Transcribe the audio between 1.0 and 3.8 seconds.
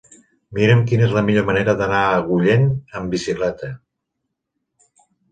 és la millor manera d'anar a Agullent amb bicicleta.